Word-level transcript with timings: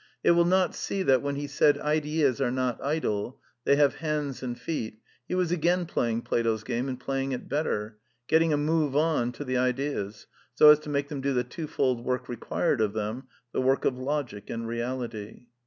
It 0.23 0.31
will 0.31 0.45
not 0.45 0.73
see 0.73 1.03
that 1.03 1.21
when 1.21 1.35
he 1.35 1.45
said 1.45 1.77
Ideas 1.77 2.41
are 2.41 2.49
not 2.49 2.81
idle, 2.83 3.39
they 3.65 3.75
have 3.75 3.97
hands 3.97 4.41
and 4.41 4.59
feet, 4.59 4.97
he 5.27 5.35
was 5.35 5.51
again 5.51 5.85
playing 5.85 6.23
Plato's 6.23 6.63
game 6.63 6.87
and 6.89 6.99
playing 6.99 7.33
it 7.33 7.47
better, 7.47 7.99
getting 8.27 8.51
a 8.51 8.57
*^ 8.57 8.59
move 8.59 8.95
on" 8.95 9.31
to 9.33 9.43
the 9.43 9.57
Ideas, 9.57 10.25
so 10.55 10.71
as 10.71 10.79
to 10.79 10.89
make 10.89 11.09
them 11.09 11.21
do 11.21 11.35
the 11.35 11.43
twofold 11.43 12.03
work 12.03 12.27
required 12.27 12.81
of 12.81 12.93
them, 12.93 13.27
the 13.51 13.61
work 13.61 13.85
of 13.85 13.99
logic 13.99 14.49
and 14.49 14.67
reality. 14.67 15.45